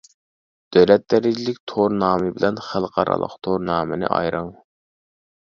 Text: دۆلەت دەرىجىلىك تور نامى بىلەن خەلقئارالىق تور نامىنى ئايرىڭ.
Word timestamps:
دۆلەت 0.77 1.03
دەرىجىلىك 1.13 1.59
تور 1.73 1.95
نامى 1.97 2.31
بىلەن 2.39 2.57
خەلقئارالىق 2.69 3.37
تور 3.49 3.63
نامىنى 3.69 4.11
ئايرىڭ. 4.19 4.53